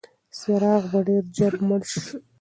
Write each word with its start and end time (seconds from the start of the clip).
څراغ 0.37 0.81
به 0.91 0.99
ډېر 1.07 1.23
ژر 1.35 1.53
مړ 1.67 1.81
شي. 1.91 2.01